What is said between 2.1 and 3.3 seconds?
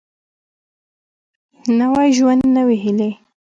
ژوند نوي هېلې